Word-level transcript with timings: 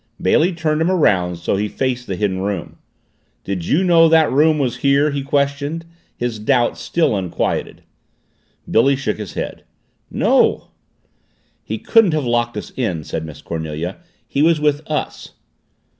Bailey 0.19 0.51
turned 0.51 0.81
him 0.81 0.89
around 0.89 1.35
so 1.37 1.53
that 1.55 1.61
he 1.61 1.67
faced 1.69 2.07
the 2.07 2.15
Hidden 2.15 2.39
Room. 2.39 2.79
"Did 3.43 3.67
you 3.67 3.83
know 3.83 4.09
that 4.09 4.31
room 4.31 4.57
was 4.57 4.81
there?" 4.81 5.11
he 5.11 5.21
questioned, 5.21 5.85
his 6.17 6.39
doubts 6.39 6.81
still 6.81 7.15
unquieted. 7.15 7.83
Billy 8.67 8.95
shook 8.95 9.19
his 9.19 9.33
head. 9.35 9.63
"No." 10.09 10.69
"He 11.63 11.77
couldn't 11.77 12.15
have 12.15 12.25
locked 12.25 12.57
us 12.57 12.71
in," 12.75 13.03
said 13.03 13.23
Miss 13.23 13.43
Cornelia. 13.43 13.97
"He 14.27 14.41
was 14.41 14.59
with 14.59 14.81
us." 14.89 15.33